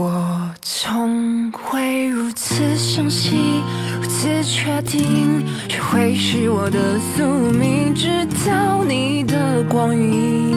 [0.00, 3.64] 我从未如此相信，
[4.00, 7.92] 如此确定，这会是我的宿命。
[7.92, 10.54] 直到你的光晕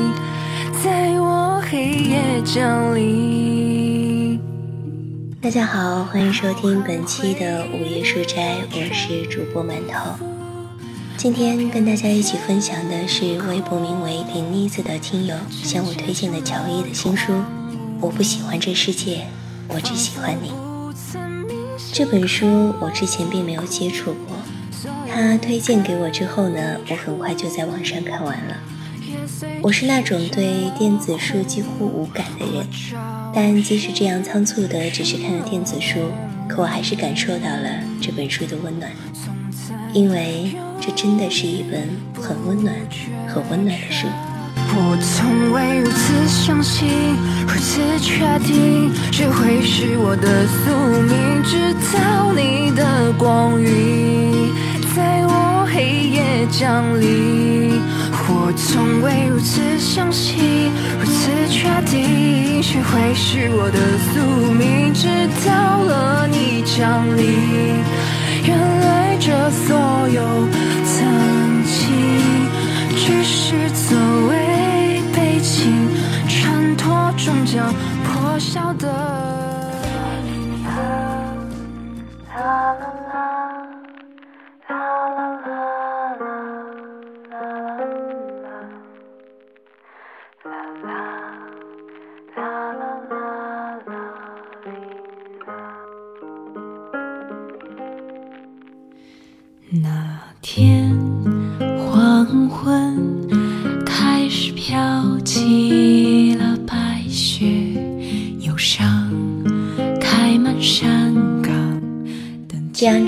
[0.83, 4.39] 在我黑夜降临。
[5.41, 10.23] 大家好，欢迎收听本期的午夜书斋，我是主播馒头。
[11.17, 17.33] 今天跟大家一起分享的是微博名为林妮子的听友向我推荐的乔伊的新书。
[18.01, 19.27] 我不喜欢这世界，
[19.67, 20.51] 我只喜欢你。
[21.93, 24.35] 这本书我之前并没有接触过，
[25.07, 28.57] 他推荐给我之后呢，我很快就在网上看完了。
[29.61, 32.67] 我是那种对电子书几乎无感的人，
[33.35, 35.99] 但即使这样仓促的只是看了电子书，
[36.49, 37.69] 可我还是感受到了
[38.01, 38.91] 这本书的温暖，
[39.93, 41.87] 因为这真的是一本
[42.19, 42.75] 很温暖、
[43.27, 44.07] 很温暖的书。
[44.73, 46.87] 我从未如此相信，
[47.45, 50.71] 如此确定，谁会是我的宿
[51.03, 51.43] 命。
[51.43, 54.53] 直到你的光晕
[54.95, 57.81] 在我黑夜降临。
[58.29, 63.79] 我从未如此相信，如此确定，谁会是我的
[64.13, 64.93] 宿命。
[64.93, 65.07] 直
[65.45, 67.83] 到了你降临，
[68.45, 70.47] 原来这所有
[70.85, 71.81] 曾经
[72.95, 73.95] 只是走
[74.29, 74.50] 位。
[77.17, 77.73] 终将
[78.03, 79.31] 破晓的。
[99.73, 101.00] 那天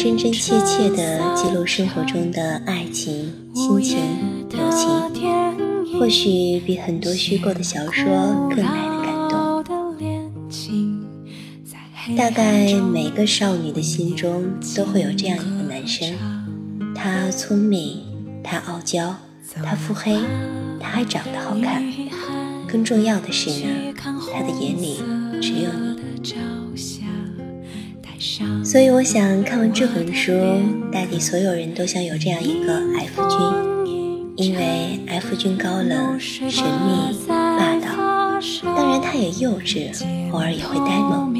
[0.04, 4.00] 真真切切地记录生活中的爱情、亲情、
[4.50, 8.04] 友情，或许比很多虚构的小说
[8.50, 9.64] 更来的感动。
[12.18, 14.44] 大概每个少女的心中
[14.76, 16.14] 都会有这样一个男生。
[16.94, 18.02] 他聪明，
[18.44, 19.16] 他傲娇，
[19.64, 20.20] 他腹黑，
[20.82, 21.82] 他还长得好看。
[22.68, 24.98] 更重要的是呢，他的眼里
[25.42, 26.63] 只有你。
[28.64, 30.32] 所以我想看完这本书，
[30.92, 33.40] 大抵所有人都想有这样一个 F 君，
[34.38, 39.92] 因为 F 君高冷、神秘、霸道，当然他也幼稚，
[40.32, 41.34] 偶尔也会呆萌。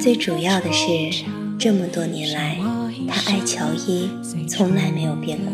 [0.00, 1.24] 最主要的是，
[1.58, 2.58] 这么多年来。
[3.08, 4.08] 他爱乔伊，
[4.46, 5.52] 从来没有变过。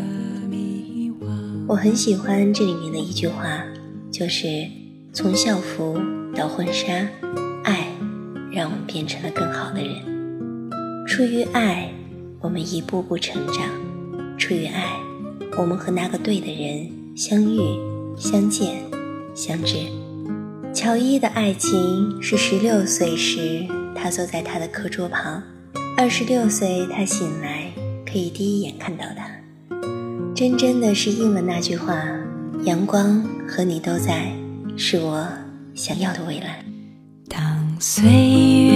[1.67, 3.63] 我很喜欢这里面的一句话，
[4.11, 4.47] 就是
[5.13, 5.99] 从校服
[6.35, 7.07] 到婚纱，
[7.63, 7.87] 爱
[8.51, 10.16] 让我们变成了更好的人。
[11.17, 11.89] 出于爱，
[12.41, 13.65] 我们一步步成长；
[14.37, 14.99] 出于爱，
[15.57, 17.59] 我们和那个对的人相遇、
[18.15, 18.83] 相见、
[19.33, 19.77] 相知。
[20.75, 25.41] 乔伊的爱情是十六岁时，他坐在他的课桌旁。
[25.97, 27.71] 二十六岁，他醒来
[28.05, 29.27] 可以第一眼看到他，
[30.35, 31.99] 真真的是应了那句话：
[32.63, 34.31] 阳光和你都在，
[34.77, 35.27] 是我
[35.73, 36.63] 想要的未来。
[37.27, 38.66] 当岁月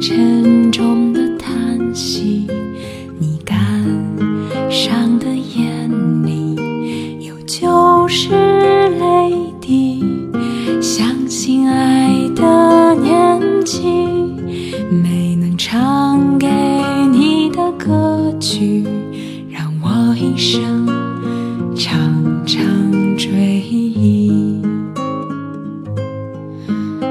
[0.00, 2.46] 沉重的叹息，
[3.18, 3.56] 你感
[4.70, 5.90] 伤的眼
[6.24, 10.04] 里有旧时泪滴，
[10.80, 13.88] 相信爱的年纪。
[15.02, 16.46] 没能唱给
[17.10, 18.84] 你的歌曲，
[19.50, 20.86] 让我一生
[21.74, 22.00] 常
[22.46, 22.64] 常
[23.16, 24.62] 追忆。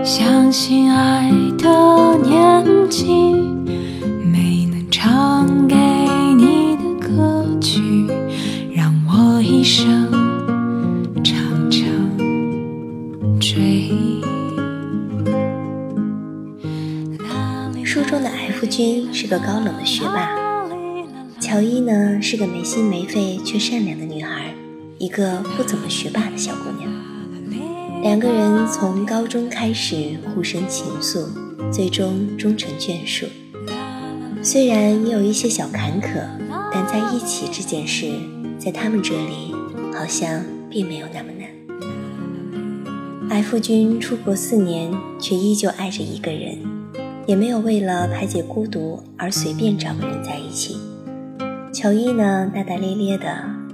[0.03, 2.63] 相信爱的年
[19.27, 20.29] 是个高冷的学霸，
[21.37, 24.53] 乔伊呢是个没心没肺却善良的女孩，
[24.99, 26.89] 一个不怎么学霸的小姑娘。
[28.01, 31.27] 两个人从高中开始互生情愫，
[31.69, 33.25] 最终终成眷属。
[34.41, 36.25] 虽然也有一些小坎坷，
[36.71, 38.09] 但在一起这件事，
[38.57, 39.53] 在他们这里
[39.93, 41.49] 好像并没有那么难。
[43.29, 44.89] F 君出国四年，
[45.19, 46.76] 却依旧爱着一个人。
[47.27, 50.77] 也没有为了排解孤独而随便找个人在一起。
[51.73, 53.27] 乔伊呢，大大咧咧的，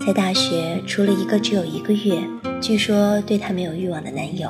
[0.06, 2.18] 在大学除了一个只有一个月，
[2.60, 4.50] 据说对他没有欲望的男友，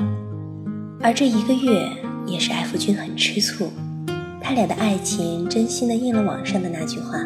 [1.02, 1.86] 而这一个月
[2.26, 3.70] 也是 F 君很吃醋，
[4.42, 7.20] 他俩的爱情真心的应了网上的那句话：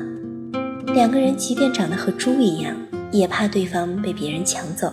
[0.95, 2.75] 两个人即便长得和猪一样，
[3.11, 4.91] 也怕对方被别人抢走。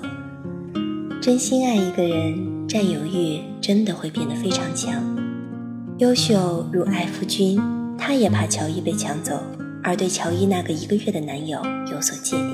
[1.18, 5.02] 真心爱一个人，占有欲真的会变得非常强。
[5.98, 7.56] 优秀如 F 君，
[7.96, 9.40] 他也怕乔伊被抢走，
[9.80, 12.52] 而对乔伊那个一个月的男友有所芥蒂。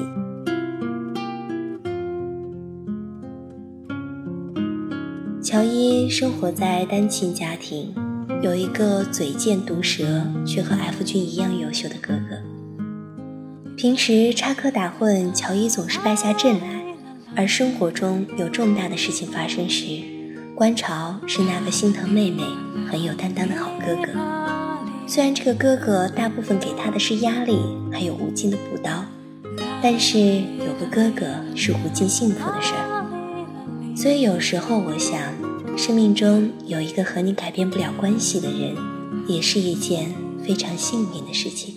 [5.43, 7.95] 乔伊生活在单亲家庭，
[8.43, 12.37] 有一个嘴贱毒舌却和 F 君一样优秀的哥哥。
[13.75, 16.95] 平时插科打诨，乔伊总是败下阵来；
[17.35, 20.03] 而生活中有重大的事情发生时，
[20.61, 22.43] 观潮是那个心疼妹妹、
[22.87, 24.13] 很有担当的好哥哥。
[25.07, 27.59] 虽然这个哥哥大部分给他的是压力，
[27.91, 29.07] 还有无尽的补刀，
[29.83, 31.27] 但是有个哥哥
[31.57, 33.97] 是无尽幸福的事儿。
[33.97, 35.19] 所以有时候我想，
[35.79, 38.77] 生命中有一个和你改变不了关系的人，
[39.27, 40.13] 也是一件
[40.47, 41.75] 非常幸运的事情。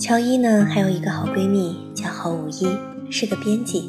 [0.00, 2.66] 乔伊呢，还有一个好闺蜜叫郝五一，
[3.08, 3.88] 是个编辑，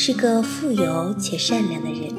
[0.00, 2.14] 是个富有且善良的人。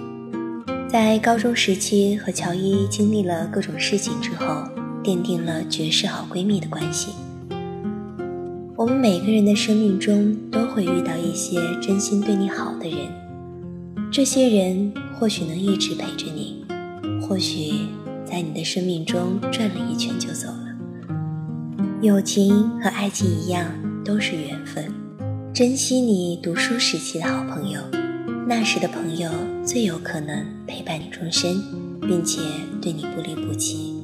[0.90, 4.64] 在高中时期和乔伊经历了各种事情之后，
[5.02, 7.14] 奠定了绝世好闺蜜的关系。
[8.76, 13.08] 我们每个人的生命中都会遇到一些真心对你好的人，
[14.12, 16.66] 这些人或许能一直陪着你，
[17.22, 17.88] 或许
[18.26, 20.76] 在你的生命中转了一圈就走了。
[22.02, 23.72] 友情和爱情一样，
[24.04, 24.94] 都是缘分。
[25.60, 27.82] 珍惜你读书时期的好朋友，
[28.48, 29.30] 那时的朋友
[29.66, 31.62] 最有可能陪伴你终身，
[32.00, 32.40] 并且
[32.82, 34.02] 对你不离不弃。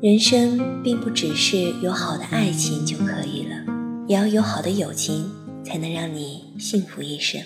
[0.00, 3.54] 人生并不只是有好的爱情就可以了，
[4.08, 5.30] 也要有好的友情，
[5.64, 7.40] 才能让你幸福一生。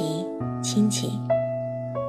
[0.00, 0.26] 友情、
[0.62, 1.20] 亲情，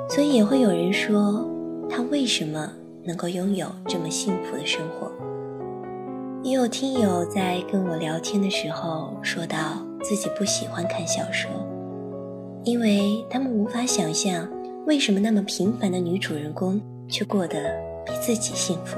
[0.09, 1.45] 所以也会有人说
[1.89, 2.71] 他为什么
[3.03, 5.11] 能够拥有这么幸福的生活。
[6.41, 11.51] 也有听友在跟我聊天的时候说到自己不喜欢看小说，
[12.63, 14.47] 因为他们无法想象
[14.87, 18.97] 为什么那么平凡的女主人公却过得比自己幸福。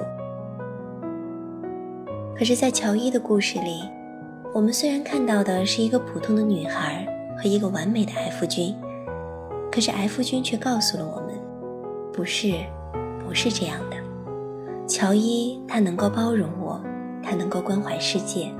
[2.37, 3.81] 可是，在乔伊的故事里，
[4.53, 7.05] 我们虽然看到的是一个普通的女孩
[7.37, 8.73] 和一个完美的 F 君，
[9.73, 11.29] 可是 F 君却告诉了我们，
[12.13, 12.53] 不是，
[13.25, 13.97] 不是这样的。
[14.87, 16.79] 乔伊他能够包容我，
[17.23, 18.51] 他能够关怀世界，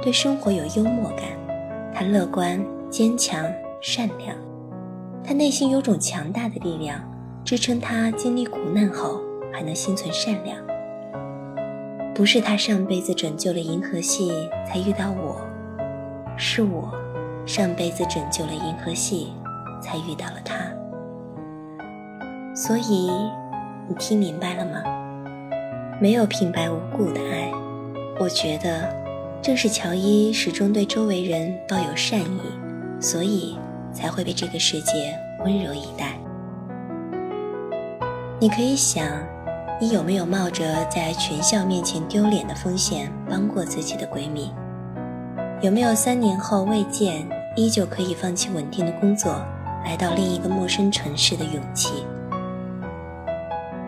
[0.00, 1.28] 对生活有幽默感，
[1.94, 2.58] 他乐观、
[2.88, 3.44] 坚强、
[3.82, 4.34] 善良，
[5.22, 6.98] 他内心有种强大的力量，
[7.44, 9.20] 支撑他经历苦难后
[9.52, 10.56] 还能心存善良。
[12.14, 14.32] 不是他上辈子拯救了银河系
[14.66, 15.38] 才遇到我，
[16.38, 16.90] 是我
[17.44, 19.34] 上辈子拯救了银河系
[19.82, 20.54] 才遇到了他。
[22.54, 23.10] 所以，
[23.88, 24.82] 你听明白了吗？
[26.00, 27.52] 没有平白无故的爱，
[28.18, 28.88] 我觉得
[29.42, 32.40] 正是乔伊始终对周围人抱有善意，
[33.00, 33.58] 所以
[33.92, 36.16] 才会被这个世界温柔以待。
[38.40, 39.04] 你可以想。
[39.80, 44.54] 你有没有冒着在全校面前丢脸的风险帮过自己的闺蜜？
[45.60, 49.44] 有没有三年后未见依旧可以放弃稳定的工作，
[49.84, 51.88] 来到另一个陌生城市的勇气？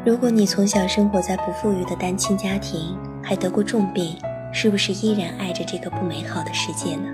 [0.04, 4.16] 如果你从小生活在不富裕的单亲家庭，还得过重病，
[4.52, 7.08] 是不是依然爱着这个不美好的世界呢？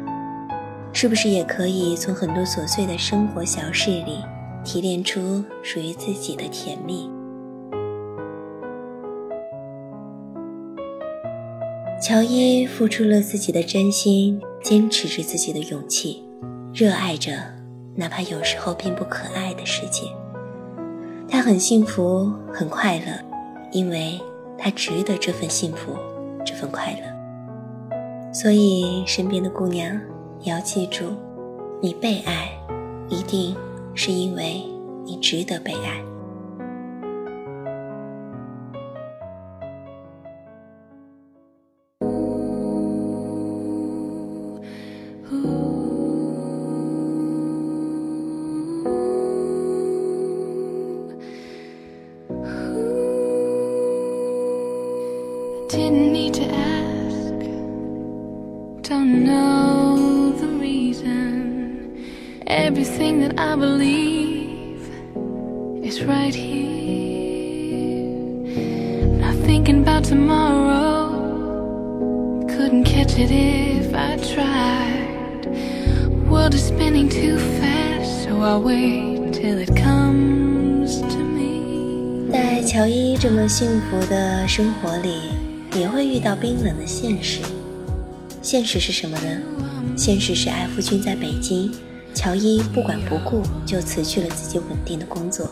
[0.93, 4.25] 是不是也可以从很多琐碎的生活小事里
[4.65, 7.09] 提炼出属于自己的甜蜜？
[12.03, 16.25] 乔伊付出了自己的真心，坚持着自己的勇气，
[16.75, 17.33] 热爱着
[17.95, 20.05] 哪怕有时候并不可爱的世界。
[21.29, 23.13] 他很幸福，很快乐，
[23.73, 24.21] 因为
[24.59, 25.95] 他值得这份幸福，
[26.45, 28.33] 这份快乐。
[28.33, 30.01] 所以，身边的姑娘
[30.39, 31.05] 你要记住，
[31.81, 32.51] 你被爱，
[33.09, 33.57] 一定
[33.95, 34.63] 是因为
[35.05, 36.03] 你值得被爱。
[62.81, 64.81] Everything that I believe
[65.85, 67.27] is right here.
[69.21, 71.11] Not thinking about tomorrow,
[72.49, 75.45] couldn't catch it if I tried.
[76.31, 82.33] World is spinning too fast, so I'll wait till it comes to me.
[82.33, 85.11] 在乔伊这么幸福的生活里。
[85.79, 87.43] 也会遇到冰冷的现实。
[88.41, 89.43] 现实是什么呢？
[89.99, 91.71] 现实是艾夫君在北京，
[92.15, 95.49] 乔伊不管不顾就辞去了自己稳定的工作。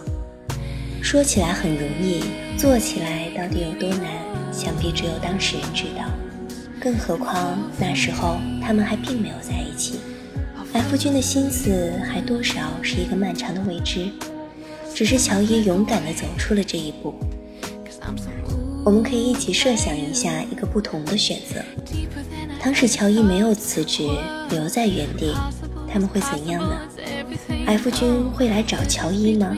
[1.00, 2.24] 说起来很容易，
[2.58, 4.08] 做起来到底有多难，
[4.52, 6.04] 想必只有当事人知道。
[6.80, 10.00] 更何况那时候他们还并没有在一起
[10.72, 14.08] ，，F 君的心思还多少是一个漫长的未知。
[14.94, 17.14] 只是乔伊勇敢地走出了这一步。
[18.84, 21.62] 我们可以一起设想一下一个不同的选择：
[22.62, 24.08] 当时乔伊没有辞职，
[24.50, 25.34] 留在原地，
[25.92, 26.80] 他们会怎样呢
[27.66, 29.56] ？？F 君会来找乔伊吗？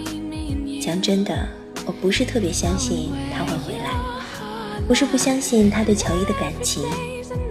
[0.81, 1.49] 讲真的，
[1.85, 3.91] 我不是特别相信他会回来。
[4.89, 6.83] 不是不相信他对乔伊的感情，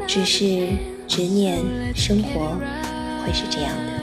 [0.08, 0.70] 只是
[1.08, 1.60] 执念
[1.96, 2.58] 生活
[3.24, 3.94] 会是这样的。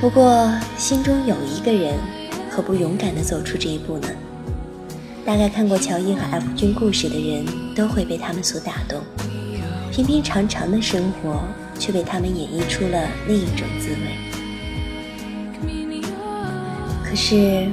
[0.00, 1.98] 不过心中有一个人，
[2.50, 4.08] 何不勇敢地走出这一步呢？
[5.24, 9.00] 大概看过乔伊和 F 君故事的人都会被他们所打动，
[9.90, 11.40] 平平常常的生活
[11.78, 13.96] 却被他们演绎出了另一种滋味。
[17.04, 17.68] 可是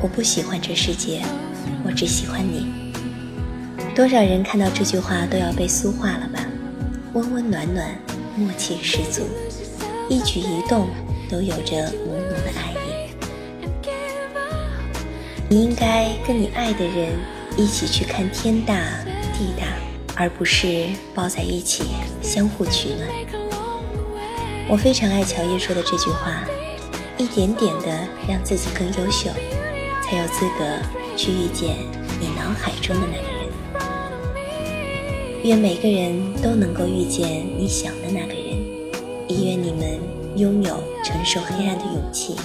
[0.00, 1.22] 我不喜欢这世界，
[1.84, 2.66] 我只喜欢你。
[3.94, 6.44] 多少人看到这句话都要被酥化了吧？
[7.12, 7.88] 温温暖暖，
[8.36, 9.22] 默契十足，
[10.08, 10.88] 一举一动
[11.28, 12.76] 都有着浓浓的爱意。
[15.48, 17.12] 你应该跟你爱的人
[17.56, 18.76] 一起去看天大
[19.34, 19.66] 地大，
[20.14, 21.84] 而不是抱在一起
[22.22, 23.39] 相互取暖。
[24.70, 26.44] 我非常爱乔叶说的这句话：
[27.18, 27.88] 一点点的
[28.28, 29.28] 让自己更优秀，
[30.00, 30.64] 才有资格
[31.16, 31.76] 去遇见
[32.20, 33.50] 你脑海中的那个人。
[35.42, 38.44] 愿每个人都能够遇见你想的那个人，
[39.26, 39.98] 也愿你们
[40.36, 42.36] 拥有承受黑暗的勇气，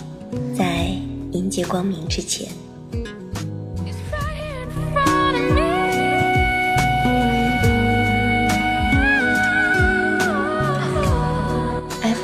[0.57, 0.87] 在
[1.31, 2.47] 迎接光明之前。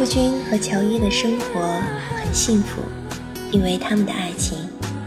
[0.01, 1.61] 夫君和乔伊的生活
[2.09, 2.81] 很幸福，
[3.51, 4.57] 因为他们的爱情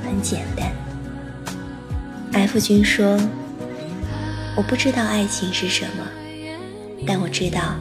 [0.04, 0.70] 很简单。
[2.32, 3.18] F 君说
[4.56, 6.06] ：“我不知道爱情是什么，
[7.04, 7.74] 但我知道，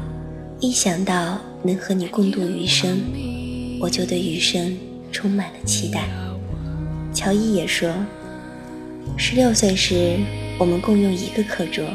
[0.59, 2.99] 一想到能和你共度余生，
[3.79, 4.75] 我就对余生
[5.11, 6.07] 充满了期待。”
[7.13, 7.93] 乔伊也说
[9.17, 10.17] ：“十六岁时，
[10.57, 11.85] 我们共用一个课桌，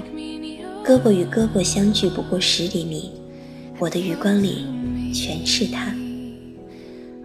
[0.86, 3.10] 胳膊与胳膊相距不过十厘米，
[3.80, 4.64] 我的余光里。”
[5.12, 5.94] 全是他。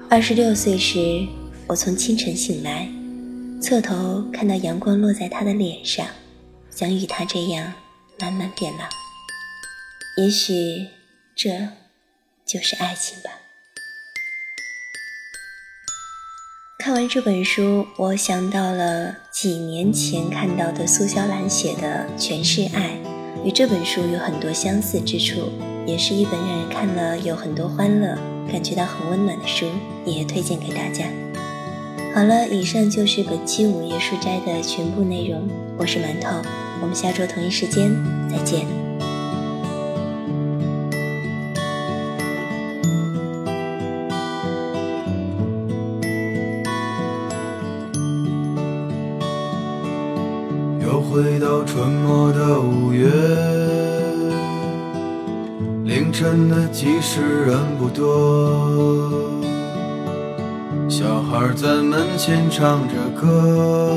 [0.09, 1.25] 二十六岁时，
[1.67, 2.87] 我从清晨醒来，
[3.61, 6.05] 侧头看到阳光落在他的脸上，
[6.69, 7.73] 想与他这样
[8.19, 8.85] 慢慢变老。
[10.17, 10.87] 也许
[11.35, 11.69] 这
[12.45, 13.31] 就是爱情吧。
[16.77, 22.99] 看完这本书，我想到了几年前看到的苏小兰写的《全是爱》，
[23.43, 25.49] 与这本书有很多相似之处。
[25.85, 28.17] 也是一本让人看了有很多欢乐、
[28.49, 29.65] 感觉到很温暖的书，
[30.05, 31.03] 也推荐给大家。
[32.15, 35.45] 好了，以上就是本期午夜书斋的全部内容。
[35.77, 36.29] 我是馒头，
[36.81, 37.91] 我们下周同一时间
[38.31, 38.82] 再见。
[56.83, 59.31] 其实人不多，
[60.89, 63.95] 小孩在门前唱着歌，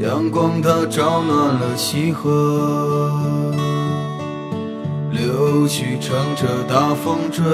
[0.00, 3.12] 阳光它照暖了溪河，
[5.12, 7.44] 柳絮乘着大风追，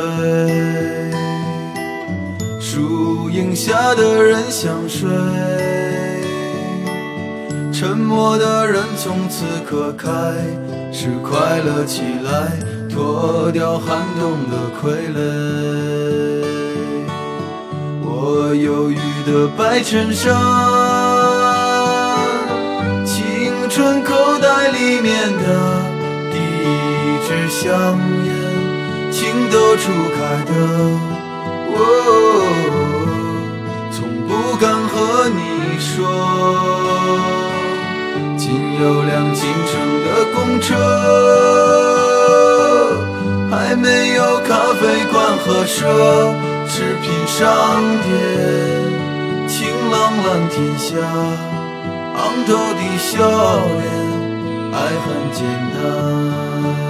[2.58, 5.10] 树荫下的人想睡。
[7.70, 10.08] 沉默的人从此刻开
[10.90, 12.52] 始快乐起来，
[12.92, 15.18] 脱掉寒冬的傀儡。
[18.02, 20.34] 我忧郁的白衬衫，
[23.04, 25.82] 青春口袋里面的
[26.32, 26.66] 第一
[27.26, 28.28] 支香烟，
[29.10, 29.18] 情
[29.50, 30.50] 窦初开的
[43.80, 45.78] 没有咖啡馆和奢
[46.68, 47.40] 侈品商
[48.02, 48.08] 店。
[49.48, 49.56] 晴
[49.90, 50.96] 朗蓝天下，
[52.16, 53.16] 昂头的笑
[53.80, 53.84] 脸，
[54.72, 55.38] 爱很简
[55.74, 56.89] 单。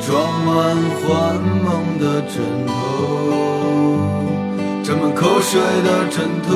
[0.00, 1.06] 装满幻
[1.64, 2.34] 梦的枕
[2.66, 2.72] 头，
[4.82, 6.48] 沾满口水的枕头。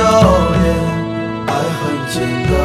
[0.00, 0.64] 笑脸，
[1.46, 2.16] 爱很简
[2.48, 2.59] 单。